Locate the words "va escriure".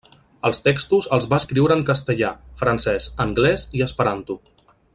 1.33-1.77